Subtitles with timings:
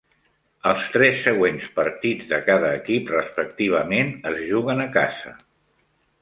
[0.69, 5.37] Els tres següents partits de cada equip respectivament es juguen a casa.